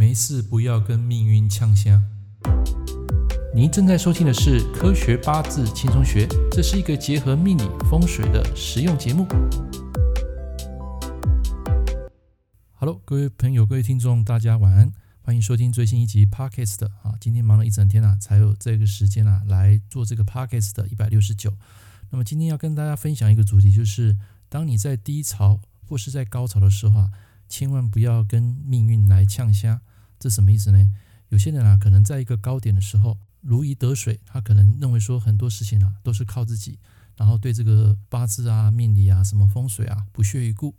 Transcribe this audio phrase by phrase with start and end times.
[0.00, 2.02] 没事不要跟命运呛香。
[3.54, 9.26] 您正在收听的是《科学八字轻松学》，这是一个结合命理风水的实用节目。
[12.76, 14.90] Hello，各位朋友、各位听众，大家晚安，
[15.20, 17.16] 欢迎收听最新一集 Podcast 啊！
[17.20, 21.52] 今天忙了一整天啊，才有这个时间啊来做这个 Podcast 的一百六十九。
[22.08, 24.16] 那么今天要跟大家分享一个主题，就是
[24.48, 27.10] 当你在低潮或是在高潮的时候啊。
[27.52, 29.80] 千万不要跟命运来呛声，
[30.20, 30.92] 这什么意思呢？
[31.30, 36.78] 有些人啊，可能在一个高点的时候如鱼得水，他可能认为说很多事情啊都是靠自己，
[37.16, 40.74] 然后对这个八字啊、命理啊、什么风水啊不屑一顾。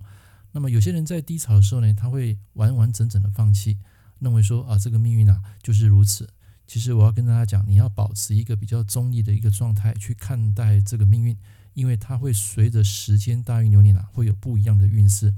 [0.51, 3.79] 那么有些人在低潮的时候呢，他会完完整整的放弃，
[4.19, 6.29] 认为说啊这个命运啊就是如此。
[6.67, 11.35] 其实我要跟大家讲，你要保持一个比较中立的一个状态去看待这个命运，
[11.73, 15.33] 因为它会随着时间大运流年啊会有不一样的运势，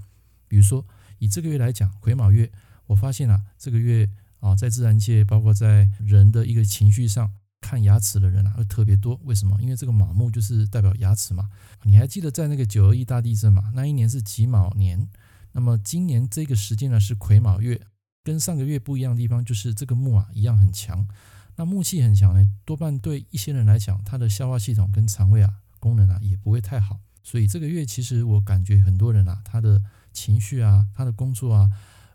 [0.50, 0.86] 比如说。
[1.20, 2.52] 以这个月来讲，癸卯月，
[2.88, 9.20] 我发现啊，这个月啊，在自然界，包括在人的一个情绪上，看牙齿的人啊，会特别多。
[9.24, 9.58] 为什么？
[9.62, 11.50] 因为这个卯木就是代表牙齿嘛。
[11.84, 13.72] 你还记得在那个九二一大地震嘛？
[13.74, 15.08] 那一年是己卯年，
[15.54, 17.80] 那么今年这个时间呢是癸卯月，
[18.24, 21.08] 跟上个月不一样的地方就是这个木啊一样很强。
[21.56, 27.00] 那木气很强呢，多半对一些人来讲，他的消化系统跟肠胃啊功能啊也不会太好。
[27.22, 31.70] 所以这个月其实我感觉很多人啊，他的情绪啊，他的工作啊，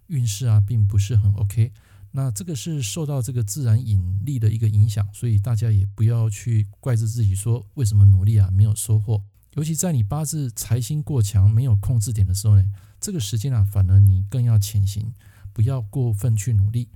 [0.08, 1.72] 运势啊，并不是很 OK。
[2.10, 9.22] 那这个是受到这个自然引力的一个影响，所以大家也不要去怪罪自己说为什么努力啊没有收获。
[9.54, 12.64] 尤其在你八字财星过强、没有控制点的时候呢，
[13.00, 15.12] 这个时间啊，反而你更要潜行，
[15.52, 16.88] 不要过分去努力。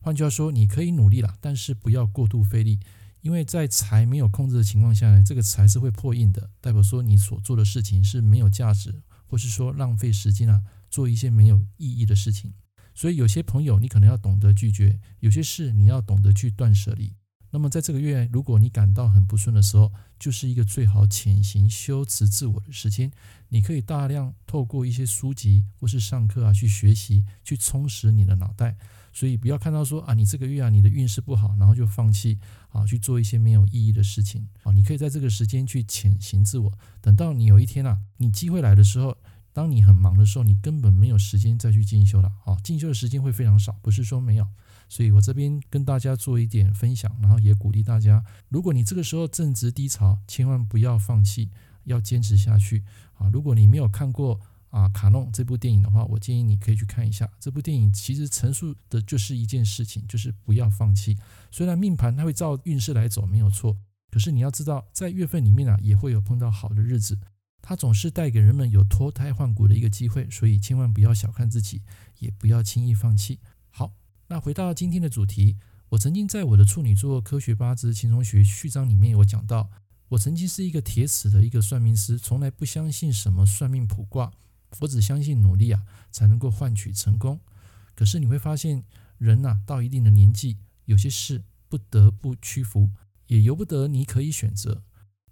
[0.00, 2.80] 换句话说，你可以努力了，但是不要过度费力，
[3.20, 9.02] 因为在财没有控制的情况下呢，这个财是会破印的，代表说你所做的事情是没有价值。
[9.26, 10.62] 或是说浪费时间啊，
[10.94, 12.54] 做一些没有意义的事情。
[12.94, 17.16] 所以有些朋友，你可能要懂得拒绝；有些事你要懂得去断舍离。
[17.50, 23.10] 那么在这个月，如果你感到很不顺的时候，就是一个最好潜行修持自我的时间。
[23.48, 28.76] 你可以大量透过一些书籍或是上课啊，去学习，去充实你的脑袋。
[29.12, 32.38] 所以不要看到说啊，你这个月啊，你的运势不好，然后就放弃
[32.70, 34.72] 啊，去做一些没有意义的事情啊。
[34.72, 39.16] 你可以在这个时间去潜行自我，等到你有一天啊，你机会来的时候，
[39.54, 42.58] 当你很忙的时候，你根本没有时间再去进修了啊。
[42.64, 44.46] 进修的时间会非常少，不是说没有。
[44.88, 51.50] 所以我这边跟大家做一点分享，然后也鼓励大家，如果你这个时候正值低潮，千万不要放弃，
[51.84, 52.82] 要坚持下去
[53.14, 53.30] 啊。
[53.32, 57.30] 如果你没有看过，啊，卡弄这部电影的话，我建议你可以去看一下。
[57.38, 61.16] 这部电影其实陈述的就是一件事情，就是不要放弃。
[61.52, 63.78] 虽然命盘它会照运势来走，没有错，
[64.10, 67.16] 可是你要知道，在月份里面啊，也会有碰到好的日子。
[67.66, 71.80] 它总是带给人们有脱胎换骨的一个机会，所以千万不要小看自己，
[72.18, 73.40] 也不要轻易放弃。
[73.70, 73.94] 好，
[74.26, 75.56] 那回到今天的主题，
[75.88, 79.70] 我曾经在我的处女座科学八字轻松学序章里面有讲到，
[80.08, 84.30] 我曾经是一个铁齿的一个算命师，从来不相信什么算命卜卦。
[84.80, 87.40] 我只相信努力啊，才能够换取成功。
[87.94, 88.84] 可是你会发现，
[89.16, 92.90] 人呐、到一定的年纪，有些事不得不屈服，
[93.28, 94.82] 也由不得你可以选择。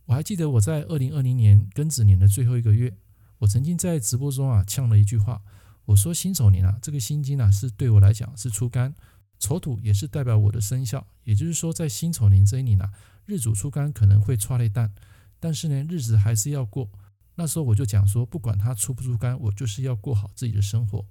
[0.07, 2.93] 我还记得我在二零二零年庚子年的最后一个月，
[3.39, 5.43] 我曾经在直播中啊呛了一句话，
[5.85, 8.95] 我说辛丑年啊，这个辛金啊是对我来讲是出干，
[9.39, 11.07] 丑土也是代表我的生肖。
[11.25, 12.93] 也就是说，在辛丑年这一年啊，
[13.27, 14.91] 日主出干可能会剉咧等，
[15.39, 16.91] 但是呢，日子还是要过。
[17.37, 21.07] 那时候我就讲说，不管他出不出干，我就是要过好自己的生活。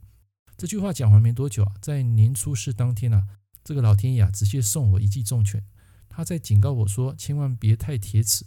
[0.57, 3.25] 这句话讲完没多久啊，在年初四当天啊，
[3.63, 5.63] 这个老天爷啊直接送我一记重拳。
[6.07, 8.45] 他在警告我说，千万别太铁齿，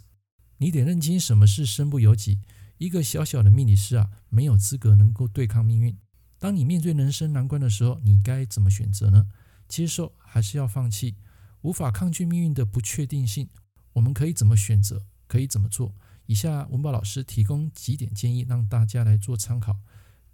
[0.57, 2.39] 你得认清什么是身不由己。
[2.77, 5.97] 一个小小的命理师啊，没有资格能够对抗命运。
[6.37, 9.27] 当你面对人生难关的时候，你该怎么选择呢？
[9.67, 11.15] 接受还是要放弃？
[11.61, 13.49] 无法抗拒命运的不确定性，
[13.93, 15.05] 我们可以怎么选择？
[15.27, 15.95] 可以怎么做？
[16.27, 19.77] 以下文宝老师提供几点建议，让大家来做参考。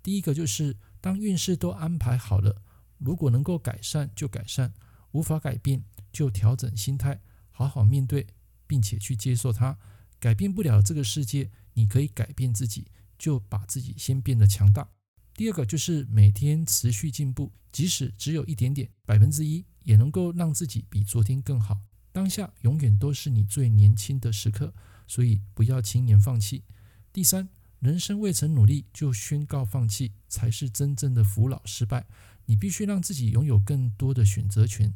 [0.03, 2.61] 第一个就是，当运势都安排好了，
[2.97, 4.73] 如果能够改善就改善，
[5.11, 7.21] 无法改变就调整心态，
[7.51, 8.27] 好好面对，
[8.65, 9.77] 并且去接受它。
[10.21, 12.87] 改变不了这个世界，你可以改变自己，
[13.17, 14.87] 就把自己先变得强大。
[15.33, 21.77] 第二个就是每天持续进步，即使只有一点点，百分之一，也能够让自己比昨天更好。
[22.13, 24.73] 当下永远都是你最年轻的时刻。
[25.07, 26.63] 所以不要轻言放弃。
[27.11, 32.05] 第三，人生未曾努力就宣告放弃，才是真正的扶老失败。
[32.45, 34.93] 你必须让自己拥有更多的选择权。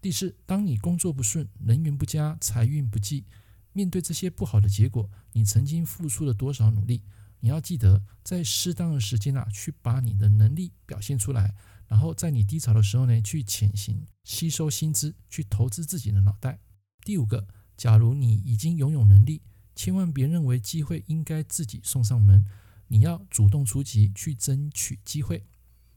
[0.00, 3.26] 第四，当你工作不顺、人缘不佳、财运不济，
[3.72, 7.02] 面对这些不好的结果，你曾经付出了多少努力？
[7.40, 11.54] 你要记得，在适当的时间啊，去把你的能力表现出来，
[11.86, 16.58] 然后在你低潮的时候呢，去潜行吸收新知，去投资自己的脑袋。
[17.04, 19.42] 第五个，假如你已经拥有能力，
[19.76, 22.44] 千万别认为机会应该自己送上门，
[22.88, 25.46] 你要主动出击去争取机会。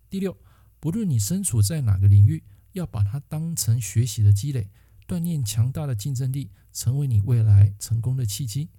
[0.09, 0.37] 第六，
[0.79, 2.43] 不论你身处在哪个领域，
[2.73, 4.69] 要把它当成学习的积累，
[5.11, 8.69] 锻炼强大的竞争力，成为你未来成功的契机。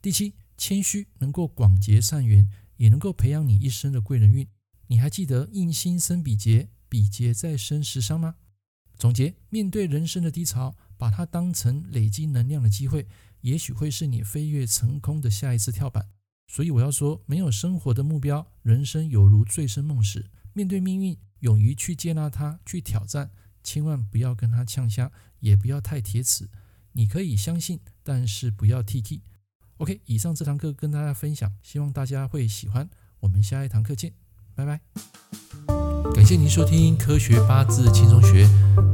[0.00, 4.46] 第七，谦虚能够广结善缘，也能够培养你一生的贵人运。
[4.86, 8.36] 你还记得印心生比劫，比劫再生食伤吗？
[8.96, 13.08] 总结：面对人生的低潮，把它当成累积能量的机会，
[13.40, 16.10] 也许会是你飞跃成功的下一次跳板。
[16.46, 20.30] 所以我要说，没有生活的目标，人生有如醉生梦死。
[20.52, 25.10] 面对命运，勇于去接纳它，去挑战，千万不要跟他呛虾，
[25.40, 26.48] 也不要太铁齿。
[26.92, 29.20] 你可以相信，但是不要 T K。
[29.78, 32.88] OK，以上这堂课跟大家分享，希望大家会喜欢。
[33.20, 34.12] 我们下一堂课见。
[34.54, 34.80] 拜拜！
[36.14, 38.46] 感谢您收听《科学八字轻松学》，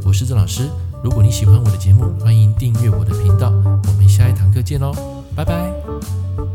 [0.06, 0.70] 我是郑老师。
[1.02, 3.50] 如果你喜欢我的节目，欢迎订阅我的频道。
[3.50, 4.92] 我们下一堂课见喽，
[5.34, 6.47] 拜拜！